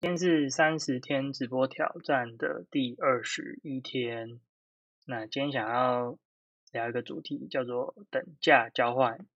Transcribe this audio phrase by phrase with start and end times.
[0.00, 4.38] 今天是三十天直播挑战的第二十一天。
[5.04, 6.16] 那今天想要
[6.70, 9.26] 聊一个主题，叫做等价交换。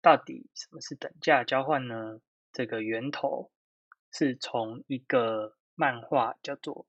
[0.00, 2.20] 到底什么是等价交换呢？
[2.52, 3.50] 这个源头
[4.12, 6.86] 是从一个漫画叫做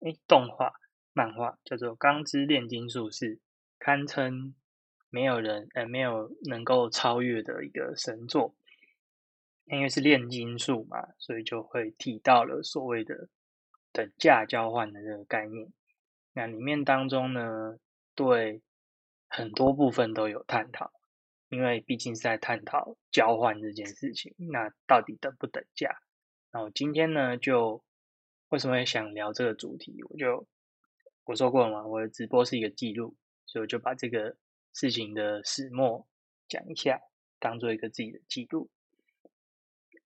[0.00, 0.72] 诶动画
[1.12, 3.36] 漫画叫做《钢之炼金术士》，
[3.78, 4.54] 堪称
[5.10, 8.56] 没有人呃没有能够超越的一个神作。
[9.70, 13.28] 因为是炼金术嘛，所以就会提到了所谓的
[13.92, 15.72] 等价交换的这个概念。
[16.32, 17.78] 那里面当中呢，
[18.14, 18.62] 对
[19.28, 20.92] 很多部分都有探讨，
[21.48, 24.34] 因为毕竟是在探讨交换这件事情。
[24.38, 25.98] 那到底等不等价？
[26.50, 27.84] 然后今天呢，就
[28.48, 30.02] 为什么想聊这个主题？
[30.08, 30.46] 我就
[31.24, 34.34] 我说过了嘛，我的直播是一个记录，所以我就把这个
[34.72, 36.08] 事情的始末
[36.48, 37.00] 讲一下，
[37.38, 38.70] 当做一个自己的记录。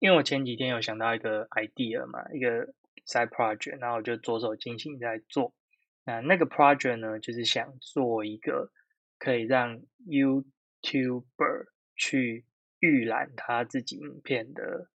[0.03, 2.75] 因为我前几天有想到一个 idea 嘛，一个
[3.07, 5.55] side project，然后我就着手进行在做。
[6.03, 8.73] 那那个 project 呢，就是想做一个
[9.17, 12.45] 可以让 YouTuber 去
[12.81, 14.89] 预览他自己影片的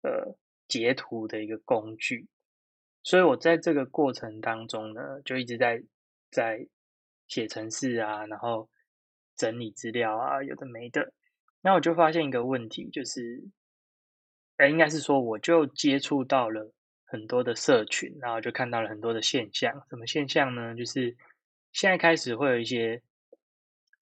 [0.00, 2.28] 呃截图的一个工具。
[3.02, 5.84] 所以我在这个过程当中呢，就一直在
[6.30, 6.66] 在
[7.28, 8.70] 写程式啊，然后
[9.36, 11.12] 整理资料啊，有的没的。
[11.60, 13.44] 那我就发现一个问题，就是。
[14.56, 16.72] 哎，应该是说，我就接触到了
[17.04, 19.84] 很多的社群，然后就看到了很多的现象。
[19.90, 20.76] 什么现象呢？
[20.76, 21.16] 就是
[21.72, 23.02] 现在开始会有一些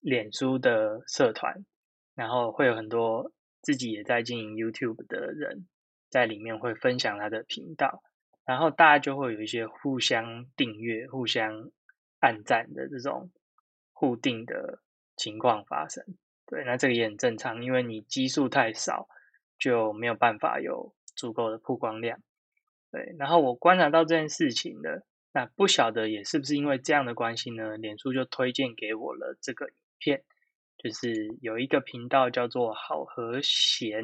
[0.01, 1.65] 脸书的社团，
[2.15, 5.67] 然后会有很多自己也在经营 YouTube 的人
[6.11, 8.03] 在里面会分享他的频道，
[8.45, 11.71] 然后大家就会有一些互相订阅、互相
[12.21, 13.31] 按赞的这种
[13.93, 14.81] 互订的
[15.17, 16.05] 情况发生。
[16.45, 19.09] 对，那这个也很正常，因为你基数太少。
[19.63, 22.19] 就没有办法有足够的曝光量，
[22.91, 23.15] 对。
[23.17, 27.77] 然后我观察到这件事情的，那不晓得也是不是因为这样的关系呢？
[27.77, 30.25] 脸书就推荐给我了这个影片，
[30.79, 34.03] 就是有一个频道叫做好和弦，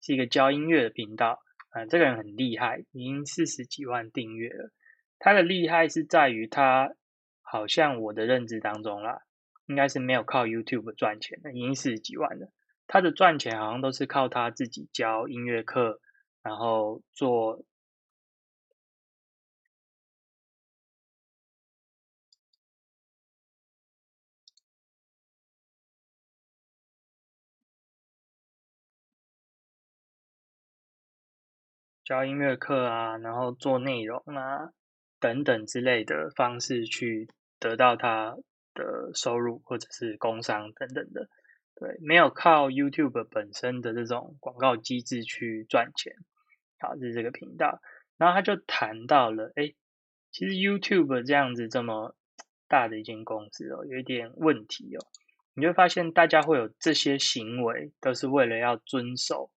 [0.00, 1.84] 是一个教音乐的频道啊。
[1.84, 4.72] 这个人很厉害，已经四十几万订阅了。
[5.18, 6.94] 他的厉害是在于他
[7.42, 9.20] 好像我的认知当中啦，
[9.66, 12.50] 应该是没有靠 YouTube 赚钱的，已经四十几万了。
[12.88, 16.00] 他的赚钱好像都是靠他自己教音乐课，
[16.42, 17.62] 然后做
[32.04, 34.72] 教音乐课啊，然后做内容啊
[35.20, 37.28] 等等之类的方式去
[37.58, 38.34] 得到他
[38.72, 41.28] 的收入，或者是工商等等的。
[41.80, 46.12] 对，没有靠 YouTube 本身的这种广告机制去赚钱，
[46.80, 47.80] 好，这是这个频道。
[48.16, 49.74] 然后他就谈到了，哎，
[50.32, 52.16] 其实 YouTube 这样子这么
[52.66, 55.06] 大的一间公司哦，有一点问题哦。
[55.54, 59.52] 你会发现大家会有这些行为，都是为了要遵守，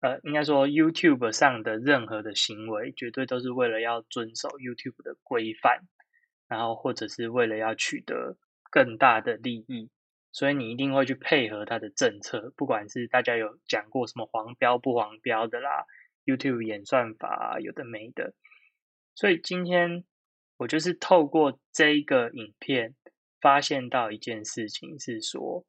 [0.00, 5.82] 呃，应该说 YouTube 上的任何的行为，绝对都是为了要遵守 YouTube 的规范，
[6.48, 8.36] 然后或者是为了要取得
[8.72, 9.88] 更大的利益。
[10.38, 15.84] 所以你一定会去配合他的政策，不管是大家有讲过什么黄标不黄标的啦
[16.26, 18.34] ，YouTube 演算法有的没的。
[19.16, 20.04] 所以今天
[20.56, 22.94] 我就是透过这一个影片，
[23.40, 25.66] 发现到一件事情是说，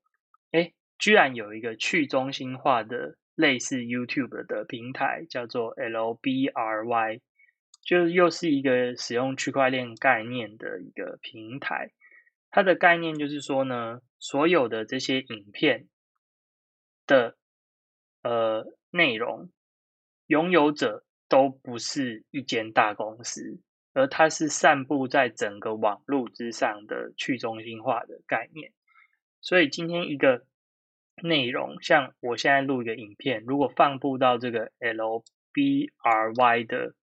[0.52, 7.22] 哎，居然有一个去中心化的类似 YouTube 的平台，叫做 LBRY，
[7.82, 11.90] 就又是一个使用区块链概念的一个平台。
[12.52, 15.88] 它的概念就是说呢，所有的这些影片
[17.08, 17.38] 的
[18.22, 19.50] 呃内容
[20.28, 23.62] 拥有者都不是一间大公司，
[23.94, 28.74] 而它是散布在整个网络之上的去中心化的概念。
[29.42, 30.46] 所以今天一个
[31.22, 36.94] 内容，像我现在录一个影片，如果放布到这个 LBRY 的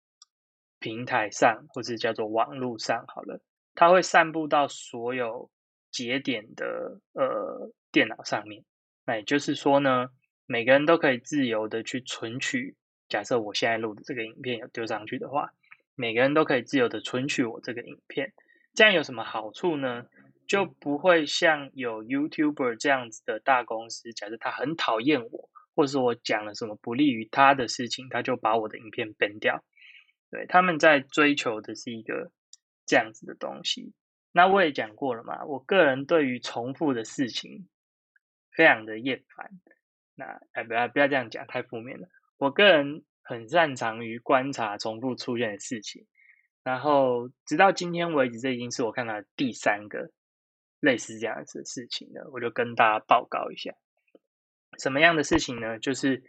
[0.79, 3.41] 平台上，或者叫做网络上，好了。
[3.75, 5.51] 它会散布到所有
[5.97, 8.67] 节点的呃电脑上面，
[9.07, 10.09] 那也就是说呢，
[10.45, 12.77] 每个人都可以自由的去存取。
[13.09, 15.55] 假设我现在录的这个影片有丢上去的话，
[15.95, 18.35] 每个人都可以自由的存取我这个影片。
[18.75, 20.05] 这样有什么好处呢？
[20.47, 29.65] 就不会像有 YouTuber 这样子的大公司，假设他很讨厌我，或者是我讲了什么不利于他的事情，他就把我的影片 ban 掉。
[30.31, 32.31] 对，他们在追求的是一个。
[32.89, 33.93] 这样子的东西，
[34.37, 35.47] 那我也讲过了嘛。
[35.47, 37.67] 我个人对于重复的事情
[38.51, 39.51] 非常的厌烦。
[40.15, 42.07] 那哎，不要不要这样讲，太负面了。
[42.37, 46.07] 我个人很擅长于观察重复出现的事情，
[46.63, 50.11] 然后直到今天为止，这已经是我看到的第三个
[50.81, 52.29] 类似这样子的事情了。
[52.31, 53.73] 我就跟大家报告一下，
[54.79, 55.79] 什么样的事情呢？
[55.79, 56.23] 就是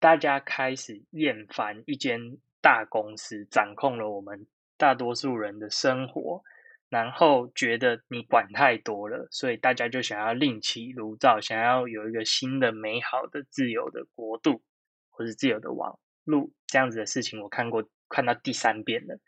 [0.00, 6.42] 大家开始厌烦一间大公司掌控了我们大多数人的生活。
[6.88, 14.62] 然后觉得你管太多了，所以大家就想要另起炉灶，想要有一个新的、美好的、自由的国度，
[15.10, 19.18] 或是自由的网路这样子的事情，我看过看到第三遍了。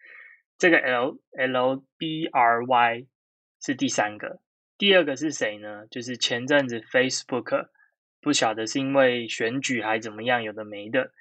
[0.57, 3.07] 这个 L L B R Y
[3.61, 4.41] 是第三个，
[4.77, 5.87] 第二个是谁呢？
[5.91, 7.69] 就是前阵子 Facebook
[8.21, 11.13] 不晓得是因为选举还怎么样，有的没的，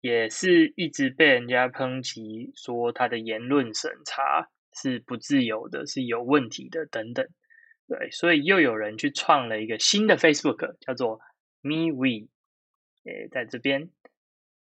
[0.00, 4.48] 也是一直被人家抨击说他的言论审查。
[4.74, 7.26] 是不自由的，是有问题的，等等，
[7.86, 11.20] 对，所以又有人去创了一个新的 Facebook，叫做
[11.62, 12.26] MeWe，
[13.04, 13.90] 诶，在这边，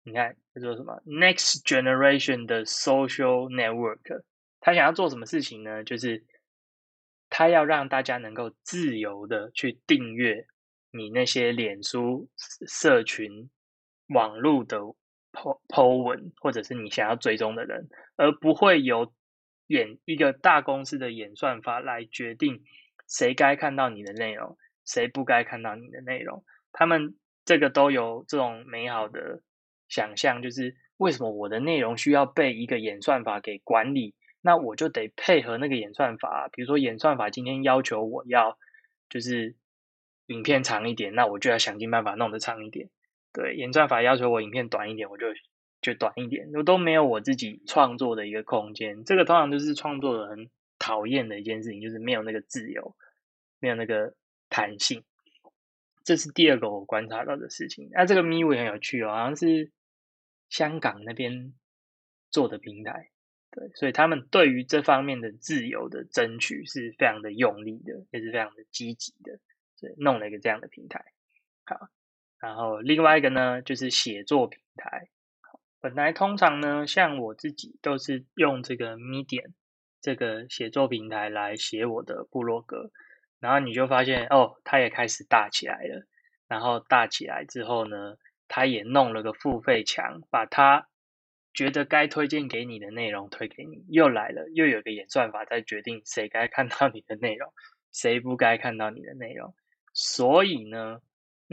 [0.02, 4.24] 你看叫做什么 Next Generation 的 Social Network，
[4.60, 5.84] 他想要做什么事情呢？
[5.84, 6.24] 就是
[7.30, 10.46] 他要让大家能够自由的去订阅
[10.90, 12.28] 你那些脸书
[12.66, 13.48] 社群
[14.08, 14.78] 网络的
[15.32, 19.14] po po 文，或者是你想要追踪的人，而不会有。
[19.72, 22.62] 演一个大公司的演算法来决定
[23.08, 26.44] 谁该看到你的内容，谁不该看到你的内容。
[26.72, 27.16] 他们
[27.46, 29.40] 这个都有这种美好的
[29.88, 34.14] 想象，就是为什么我的内容需要被一个演算法给管理？
[34.42, 36.50] 那我就得配合那个演算法。
[36.52, 38.58] 比如说，演算法今天要求我要
[39.08, 39.56] 就是
[40.26, 42.90] 影片长一点，那我就要想尽办法弄得长一点。
[43.32, 45.28] 对，演算法要求我影片短一点，我就。
[45.82, 49.04] 就短一点，我都没有我自己创作的一个空间。
[49.04, 50.48] 这个通常就是创作人
[50.78, 52.94] 讨厌的一件事情，就是没有那个自由，
[53.58, 54.14] 没有那个
[54.48, 55.04] 弹性。
[56.04, 57.88] 这是第二个我观察到的事情。
[57.92, 59.72] 那这个 MeWe 很有趣哦，好像是
[60.48, 61.52] 香港那边
[62.30, 63.10] 做的平台，
[63.50, 69.40] 对，所以他们对于这方面的自由的争取是非常的用力的，也是非常的积极的，
[69.74, 71.04] 所以弄了一个这样的平台。
[71.64, 71.88] 好，
[72.40, 75.08] 然后另外一个呢，就是写作平台。
[75.82, 79.50] 本来通常呢，像我自己都是用这个 Medium
[80.00, 82.92] 这个写作平台来写我的部落格，
[83.40, 86.06] 然后你就发现哦，它也开始大起来了。
[86.46, 88.14] 然后大起来之后呢，
[88.46, 90.86] 它也弄了个付费墙，把它
[91.52, 93.84] 觉得该推荐给你的内容推给你。
[93.88, 97.52] 又来了，又有个演算法在决定谁该看到你的内容，
[97.90, 99.52] 谁不该看到你的内容。
[99.92, 101.00] 所以呢。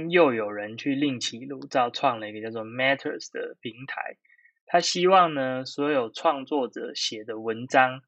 [0.08, 4.18] 又有人去另起炉灶，创了一个叫做 Matters 的平台。
[4.66, 8.02] 他希望呢，所有创作者写的文章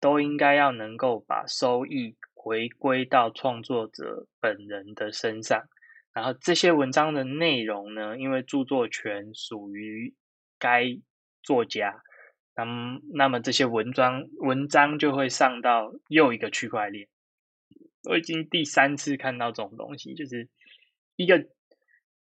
[0.00, 5.68] 都应该要能够把收益回归到创作者本人的身上。
[6.12, 10.14] 然后这些文章的内容呢，因为著作权属于
[10.58, 10.98] 该
[11.42, 12.02] 作家，
[12.56, 17.06] 那么那么这些文章文章就会上到又一个区块链。
[18.08, 20.48] 我已经第三次看到这种东西，就是。
[21.18, 21.48] 一个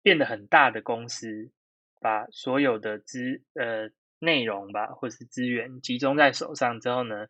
[0.04, 1.52] 变得很大的公司，
[2.00, 7.26] 把所有的资呃内容吧，或是资源集中在手上之后呢，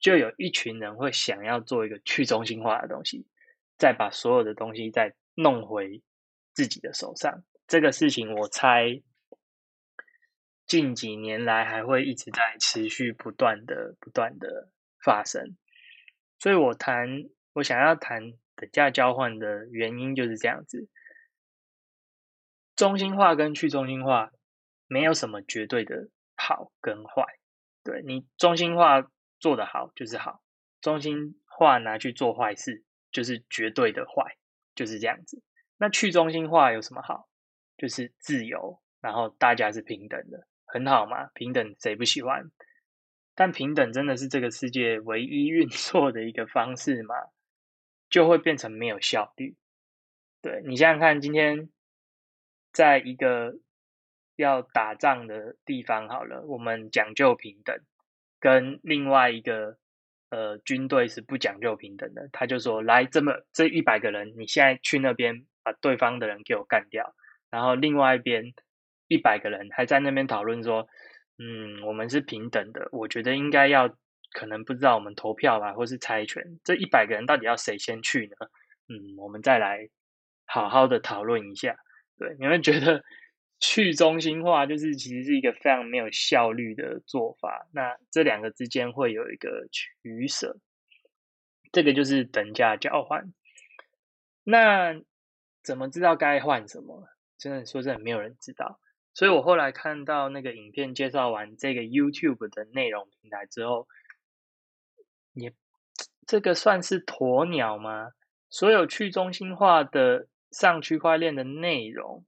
[0.00, 3.26] 就有一群人会想要做一个去中心化的东西，
[3.76, 6.02] 再把所有的东西再弄回
[6.54, 7.44] 自己的手上。
[7.68, 9.02] 这个事情我猜
[10.66, 14.70] 近几年来还会一直在持续不断的不断的
[15.04, 15.56] 发生。
[16.38, 20.88] 所以我谈我想要谈等价交换的原因就是这样子。
[22.82, 24.32] 中心化跟去中心化
[24.88, 27.24] 没有什么绝对的好跟坏，
[27.84, 29.06] 对你中心化
[29.38, 30.42] 做得好就是好，
[30.80, 34.36] 中心化拿去做坏事就是绝对的坏，
[34.74, 35.40] 就是这样子。
[35.76, 37.28] 那去中心化有什么好？
[37.76, 42.50] 就是自由，然后大家是平等的，很好嘛，平等谁不喜欢？
[43.36, 47.14] 但平等真的是这个世界唯一运作的一个方式吗？
[48.10, 49.54] 就会变成没有效率。
[50.40, 51.70] 对你想想看，今天。
[52.72, 53.54] 在一个
[54.36, 57.78] 要打仗的地方，好了，我们讲究平等，
[58.40, 59.76] 跟另外一个
[60.30, 62.28] 呃军队是不讲究平等的。
[62.32, 67.14] 他就说：“来，这么这一百个人，你现在去那边把对方的人给我干掉。”
[67.50, 68.54] 然后另外一边
[69.08, 70.88] 一百个人还在那边讨论说
[71.38, 73.94] ：“嗯，我们是平等的，我觉得应该要
[74.32, 76.58] 可能不知道我们投票吧，或是猜拳。
[76.64, 78.36] 这一百个人到底要谁先去呢？
[78.88, 79.90] 嗯，我们再来
[80.46, 81.76] 好好的讨论一下。”
[82.18, 83.02] 对，你会觉得
[83.60, 87.68] 去中心化就是其实是一个非常没有效率的做法。
[87.72, 90.56] 那这两个之间会有一个取舍，
[91.72, 93.32] 这个就是等价交换。
[94.44, 95.00] 那
[95.62, 97.08] 怎么知道该换什么？
[97.38, 98.78] 真的说真的，没有人知道。
[99.14, 103.86] 所以我后来看到那个影片介绍完这个 YouTube 的内容平台之后，
[105.34, 105.52] 也
[106.26, 108.12] 这个算是鸵鸟吗？
[108.48, 112.24] 所有去中心化的上区块链的内容，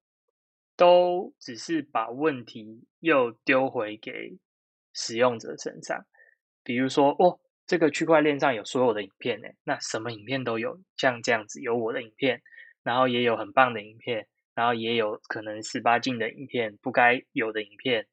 [0.76, 4.38] 都只是把问题又丢回给
[4.92, 6.04] 使用者身上。
[6.64, 12.42] 比如说，哦，这个区块链上有所有的影片呢，那什么影片都有，像这样子有我的影片，
[12.82, 14.26] 然后也有很棒的影片。
[14.56, 18.06] 然后也有可能十八禁的影片，不该有的影片，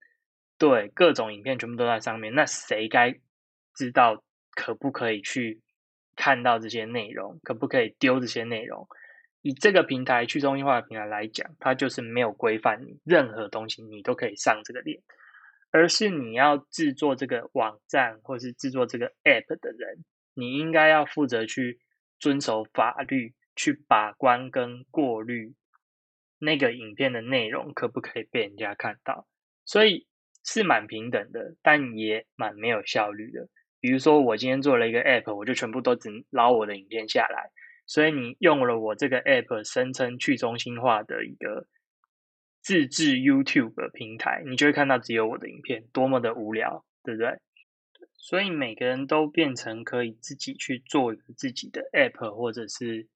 [0.58, 2.34] 对，各种影片全部都在上面。
[2.34, 3.14] 那谁该
[3.76, 4.24] 知道
[4.56, 5.62] 可不可以去
[6.16, 7.40] 看到这些内容？
[7.44, 8.88] 可不可以丢这些内容？
[9.42, 15.02] 以这个平台去中心化的平台来讲，它就是没有规范你任何东西，你都可以上这个链，
[15.72, 21.80] 而是你要制作这个网站或是制作这个 app 的人，你应该要负责去
[22.20, 25.56] 遵守法律，去把关跟过滤。
[26.44, 29.28] 那个影片的内容可不可以被人家看到？
[29.64, 30.08] 所以
[30.44, 33.48] 是蛮平等的，但也蛮没有效率的。
[33.80, 37.52] 比如说，我今天做了一个 app，我就全部都只捞我的影片下来。
[37.92, 41.68] 所以你用了我这个 app，声称去中心化的一个
[42.62, 47.40] 自制 YouTube 平台，你就会看到只有我的影片，多么的无聊，对不对？
[48.14, 53.10] 所以每个人都变成可以自己去做一个自己的 app，或者是。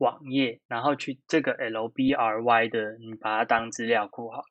[0.00, 4.44] 网页，然后去这个 L B R Y 的，你把它当资料库好了，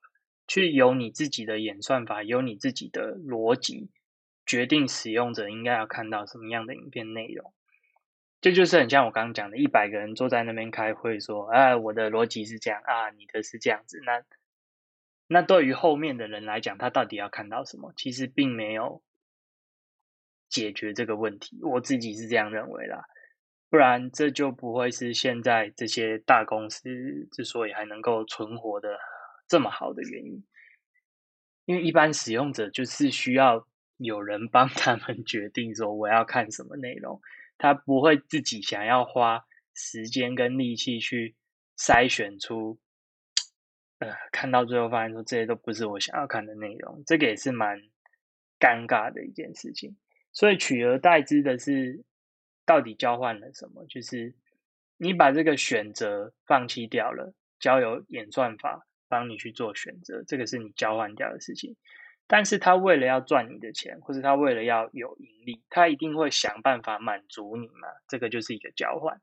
[0.47, 3.89] 去有你自己的演算法，有你自己的逻辑，
[4.45, 7.51] 决定使用者应该要看到什么样的影片内容。
[8.41, 14.01] 这就是很像我刚刚讲的，一百个人坐在那边开会说，哎，我的逻辑是这样啊，你的是这样子。
[14.05, 14.24] 那
[15.27, 17.93] 那对于后面的人来讲，他到底要看到什么？
[17.98, 19.03] 其实并没有
[20.48, 21.60] 解决这个问题。
[21.63, 23.03] 我自己是这样认为啦。
[23.69, 28.98] 不然，这就不会是现在这些大公司之所以还能够存活的
[29.48, 30.43] 这么好的原因。
[31.65, 33.67] 因为一般使用者就是需要
[33.98, 37.22] 有人帮他们决定说我要看什么内容，
[37.60, 41.36] 他不会自己想要花时间跟力气去
[41.78, 42.80] 筛选出，
[44.00, 47.80] 呃，看到最后发现说这些都不是我想要看的内容，这个也是蛮
[48.60, 49.96] 尴尬的一件事情。
[50.34, 52.04] 所以取而代之的是。
[52.66, 53.84] 到底交换了什么？
[53.88, 54.36] 就是
[54.96, 61.75] 你把这个选择放弃掉了，交由演算法帮你去做选择，这个是你交换掉的事情。
[62.31, 67.88] 但是他为了要赚你的钱，或者他为了要有盈利，他一定会想办法满足你嘛？
[68.07, 69.19] 这个就是一个交换。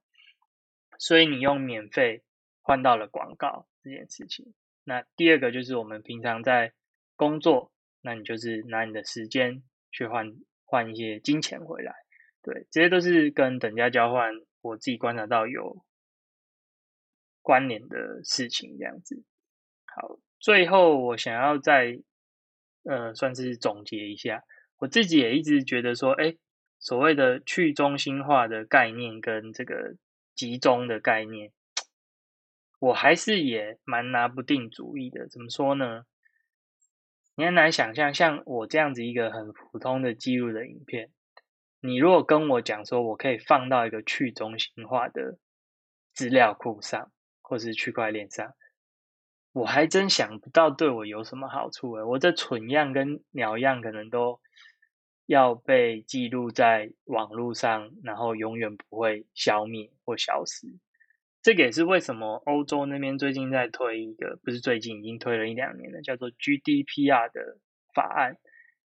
[0.99, 2.25] 所以你用免费
[2.63, 4.53] 换到了广告这件事情。
[4.83, 6.73] 那第二个就是我们平常在
[7.15, 7.71] 工作，
[8.01, 10.35] 那你就是拿你的时间去换
[10.65, 11.95] 换一些金钱回来。
[12.43, 14.33] 对，这些都是跟等价交换，
[14.63, 15.85] 我自己观察到有
[17.41, 19.23] 关联的事情，这样子。
[19.85, 22.01] 好，最后我想要再
[22.89, 24.45] 呃，算是总结一下，
[24.79, 26.37] 我自己也一直觉得说，哎，
[26.79, 29.97] 所谓的去中心化的概念跟这个
[30.35, 31.53] 集中的概念，
[32.79, 35.27] 我还是也蛮拿不定主意的。
[35.29, 36.05] 怎么说呢？
[37.35, 41.11] 你很难想象，像我这样子一个很普通的记录的影片。
[41.81, 45.39] 你如果跟我讲说，我可以放到一个去中心化的
[46.15, 47.13] 资料库上，
[47.43, 48.55] 或是区块链上，
[49.57, 54.39] 我还真想不到对我有什么好处诶我这蠢样跟鸟样可能都
[55.25, 60.69] 要被记录在网络上，然后永远不会消灭或消失。
[61.41, 67.59] 这个也是为什么欧洲那边最近在推一个，不是最近已经推了一两年了，叫做 GDPR 的
[67.95, 68.37] 法案，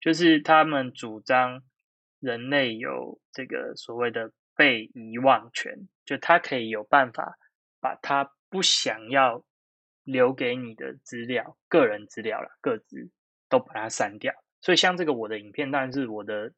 [0.02, 1.64] 就是他们主张。
[2.20, 7.38] 人类有这个所谓的被遗忘权，就他可以有办法
[7.80, 9.46] 把他不想要
[10.08, 13.12] 留给你的资料、个人资料了、各自
[13.50, 14.34] 都把它删掉。
[14.62, 16.54] 所以像这个我的影片，当然是我的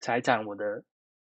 [0.00, 0.82] 财产、我的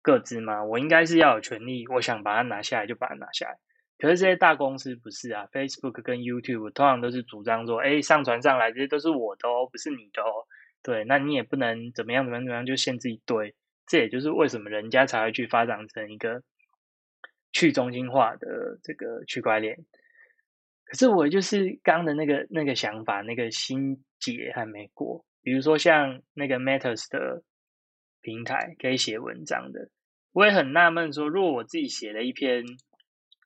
[0.00, 3.58] 各自嘛，我应该是要有权利，我想把它拿下来就把它拿下来。
[3.98, 10.46] 可是这些大公司不是啊，Facebook 跟 YouTube 通常都是主张说，哎，上传上来这些都是我的哦，不是你的哦。
[10.84, 13.56] 对，那你也不能怎么样怎么样怎么样就限制一堆，
[13.86, 16.44] 这也就是为什么人家才会去发展成一个
[17.52, 19.84] 去中心化的这个区块链。
[20.88, 25.24] 可是我就是刚的那个那个想法，那个心结还没过。
[25.42, 27.42] 比如说像那个 Matters 的
[28.22, 29.90] 平台可以写文章的，
[30.32, 32.64] 我也很纳闷说，如果我自己写了一篇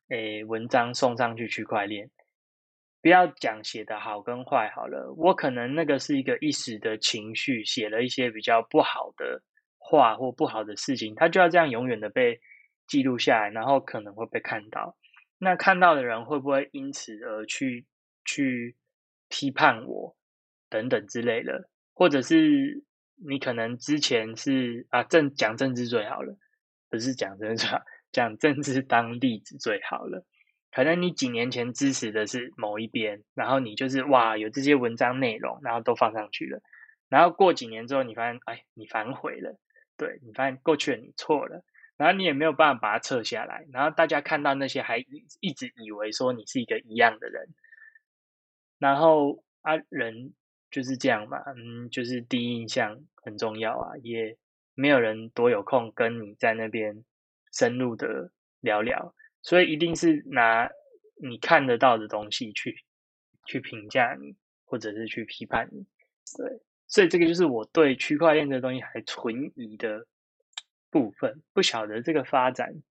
[0.09, 2.11] 诶文章送上去区块链。
[3.01, 9.43] 不要讲写的好跟坏好了，我可能那个是一个一时的情绪，写了一些比较不好的
[9.77, 12.39] 话或不好的事情，它就要这样永远的被
[12.87, 14.97] 记录下来，然后可能会被看到。
[15.45, 17.85] 那看到的人会不会因此而去
[18.25, 18.77] 去
[19.29, 20.17] 批判我
[20.71, 22.85] 等等之类的，或者是
[23.17, 26.39] 你可能之前是啊政讲政治最好了，
[26.89, 27.67] 不是讲政治，
[28.13, 30.25] 讲政治当例子最好了。
[30.71, 36.63] 可能你几年前支持的是某一边，然后你就是哇有这些文章内容，然后都放上去了，
[37.09, 39.59] 然后过几年之后你发现哎你反悔了，
[39.97, 41.65] 对你发现过去的你错了，
[42.03, 44.99] 然后你也没有办法把它撤下来，然后大家看到那些还
[45.39, 47.49] 一直以为说你是一个一样的人，
[48.81, 50.33] 然后啊人
[50.69, 54.37] 就是这样嘛，嗯就是第一印象很重要啊，也
[54.75, 57.05] 没有人多有空跟你在那边
[57.53, 59.15] 深入的聊聊。
[59.41, 60.69] 所以一定是拿
[61.23, 62.83] 你看得到的东西去
[63.47, 65.87] 去评价你，或者是去批判你，
[66.37, 66.61] 对。
[66.89, 70.05] 所以这个就是我对区块链这东西还存疑的
[70.93, 71.43] 部分。
[71.53, 72.83] 不晓得这个发展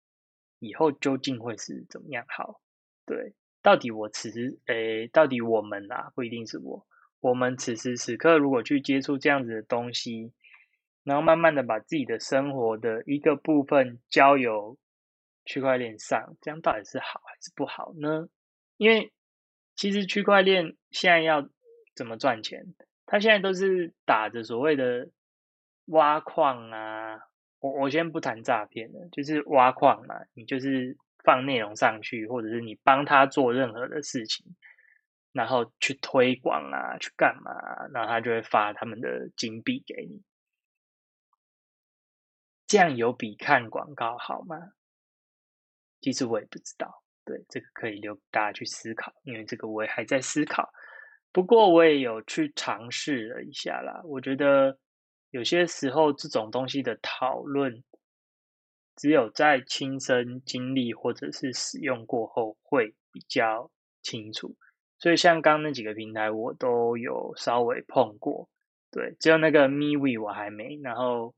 [0.59, 2.59] 以后究竟会是怎么样好？
[3.05, 6.85] 对，到底我此时诶，到底我们啊，不一定是我，
[7.21, 10.33] 我们此时此刻如果去接触这样子的东西，
[11.05, 14.77] 然后慢慢的把自己的生活的一个部分交由。
[15.43, 18.29] 区块链上，这样到底是好还是不好呢？
[18.77, 19.11] 因为
[19.75, 21.49] 其实区块链现在要
[21.95, 22.75] 怎么赚钱，
[23.07, 25.09] 它现在都是打着所谓的
[25.85, 27.21] 挖矿啊。
[27.61, 34.45] 我我先不谈诈骗的，就是挖矿嘛，你就是放内容上去，或者是你帮他做任何的事情，
[35.31, 37.53] 然后去推广啊，去干嘛，
[37.93, 40.21] 然后他就会发他们的金币给你。
[42.67, 44.57] 这样有比看广告好吗？
[46.01, 50.67] 其实我也不知道，对这个可以留大家去思考，因为这个我也还在思考。
[51.31, 54.77] 不过我也有去尝试了一下啦，我觉得
[55.31, 57.83] 有些时候这种东西的讨论，
[58.95, 63.71] 只有在亲身经历或者是使用过后会比较
[64.03, 64.55] 清楚。
[64.99, 68.47] 所以像刚那几个平台，我都有稍微碰过，
[68.91, 71.33] 对，只有那个 MeWe 我还没，然后。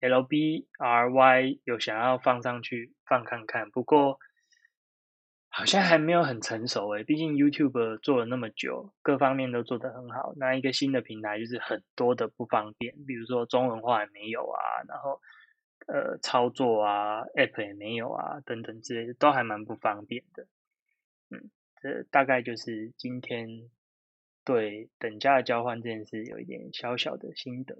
[0.00, 4.20] L B R Y 有想要放上去放看看，不过
[5.58, 7.02] 好像还没有很成熟诶。
[7.02, 10.32] 毕竟 YouTube 做了那么久，各方面都做得很好。
[10.36, 15.20] 那一个新的平台就是很多的不方便，比如说中文化也没有啊，然后
[15.88, 20.46] 呃操作啊，App 也没有啊，等等之类的，都还蛮不方便的。
[21.30, 21.50] 嗯，
[21.82, 23.48] 这大概就是今天
[24.44, 27.74] 对等价交换这件事有一点小小的心得，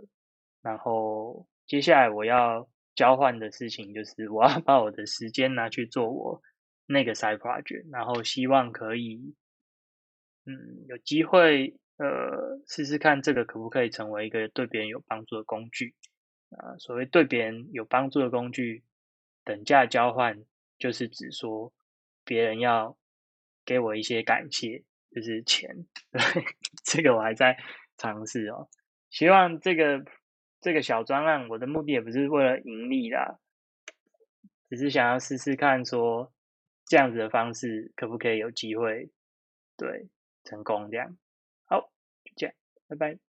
[0.63, 1.47] 然后。
[1.69, 6.41] 接下来我要交换的事情就是，我要把我的时间拿去做我
[6.89, 9.35] 那个 side project，然后希望可以，
[10.47, 15.95] 嗯，有机会呃试试看这个可不可以成为一个对别人有帮助的工具
[16.51, 16.77] 啊。
[16.79, 18.83] 所谓对别人有帮助的工具，
[19.45, 20.45] 等价交换
[20.79, 21.73] 就是指说
[22.25, 22.97] 别人要
[23.65, 24.83] 给我一些感谢，
[25.15, 25.87] 就是钱。
[26.85, 27.57] 这个我还在
[27.97, 28.69] 尝试哦，
[29.11, 30.05] 希望这个。
[30.61, 33.39] 这个小专案，我的目的也不是为了盈利啦，
[34.69, 36.33] 只是想要试试看，说
[36.89, 39.11] 这样子的方式可不可以有机会
[39.77, 40.09] 对
[40.45, 41.17] 成功这样。
[41.67, 41.93] 好，
[42.25, 42.55] 就这样，
[42.89, 43.28] 拜拜。